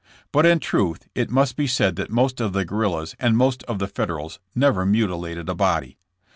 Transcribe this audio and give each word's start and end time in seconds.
But 0.31 0.47
in 0.47 0.59
truth 0.59 1.07
it 1.13 1.29
must 1.29 1.55
be 1.55 1.67
said 1.67 1.95
that 1.97 2.09
most 2.09 2.41
of 2.41 2.53
the 2.53 2.65
guerrillas 2.65 3.15
and 3.19 3.37
most 3.37 3.61
of 3.65 3.77
the 3.77 3.85
Federals 3.87 4.39
never 4.55 4.83
mutilated 4.83 5.47
a 5.47 5.53
body. 5.53 5.99